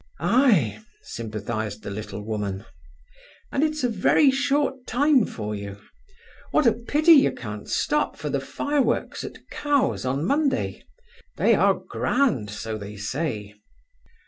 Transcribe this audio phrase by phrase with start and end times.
[0.19, 2.65] "Ay," sympathized the little woman.
[3.51, 5.77] "And it's a very short time for you.
[6.49, 10.81] What a pity ye can't stop for the fireworks at Cowes on Monday.
[11.37, 13.53] They are grand, so they say."